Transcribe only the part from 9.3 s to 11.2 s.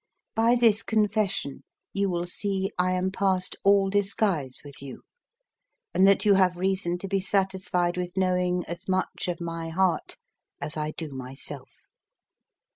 my heart as I do